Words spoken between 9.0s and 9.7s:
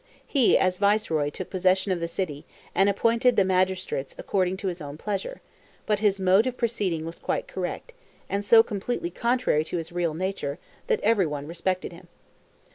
contrary